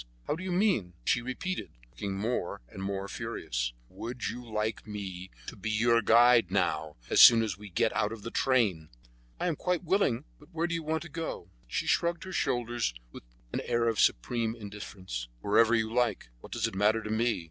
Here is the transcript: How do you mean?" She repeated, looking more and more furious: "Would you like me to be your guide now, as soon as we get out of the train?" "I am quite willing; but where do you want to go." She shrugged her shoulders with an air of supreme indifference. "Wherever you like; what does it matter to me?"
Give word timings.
How 0.25 0.33
do 0.35 0.43
you 0.43 0.51
mean?" 0.51 0.93
She 1.05 1.21
repeated, 1.21 1.77
looking 1.91 2.17
more 2.17 2.59
and 2.67 2.81
more 2.81 3.07
furious: 3.07 3.73
"Would 3.87 4.29
you 4.29 4.43
like 4.43 4.87
me 4.87 5.29
to 5.45 5.55
be 5.55 5.69
your 5.69 6.01
guide 6.01 6.49
now, 6.49 6.95
as 7.11 7.21
soon 7.21 7.43
as 7.43 7.55
we 7.55 7.69
get 7.69 7.93
out 7.93 8.11
of 8.11 8.23
the 8.23 8.31
train?" 8.31 8.89
"I 9.39 9.45
am 9.45 9.55
quite 9.55 9.83
willing; 9.83 10.25
but 10.39 10.49
where 10.51 10.65
do 10.65 10.73
you 10.73 10.81
want 10.81 11.03
to 11.03 11.09
go." 11.09 11.51
She 11.67 11.85
shrugged 11.85 12.23
her 12.23 12.31
shoulders 12.33 12.95
with 13.11 13.21
an 13.53 13.61
air 13.61 13.87
of 13.87 13.99
supreme 13.99 14.55
indifference. 14.55 15.27
"Wherever 15.39 15.75
you 15.75 15.93
like; 15.93 16.29
what 16.39 16.51
does 16.51 16.65
it 16.65 16.73
matter 16.73 17.03
to 17.03 17.11
me?" 17.11 17.39